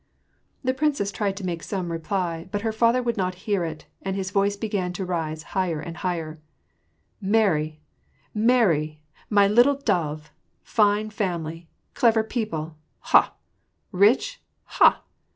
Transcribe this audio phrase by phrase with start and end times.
[0.63, 3.85] The princess tried to make some reply; but her father would not hear to it,
[4.01, 6.39] and his voice began to rise higher and higher,—
[7.35, 7.81] "Marry,
[8.33, 10.31] marry, my little dove!
[10.63, 11.69] Fine family!
[11.93, 12.77] Clever people,
[13.11, 13.35] ha?
[13.91, 14.41] Rich?
[14.63, 15.03] ha